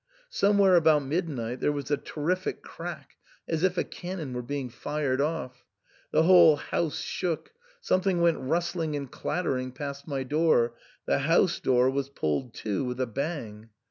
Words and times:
Somewhere 0.31 0.77
about 0.77 1.03
midnight 1.05 1.59
there 1.59 1.71
was 1.71 1.91
a 1.91 1.95
terrific 1.97 2.63
crack, 2.63 3.17
as 3.47 3.61
if 3.61 3.77
a 3.77 3.83
cannon 3.83 4.33
were 4.33 4.41
being 4.41 4.67
fired 4.67 5.21
off. 5.21 5.63
The 6.11 6.23
whole 6.23 6.55
house 6.55 6.97
shook; 7.01 7.51
some 7.81 8.01
thing 8.01 8.19
went 8.19 8.39
rustling 8.39 8.95
and 8.95 9.11
clattering 9.11 9.71
past 9.71 10.07
my 10.07 10.23
door; 10.23 10.73
the 11.05 11.19
house 11.19 11.59
door 11.59 11.87
Was 11.91 12.09
pulled 12.09 12.55
to 12.55 12.83
with 12.83 12.99
a 12.99 13.05
bang. 13.05 13.69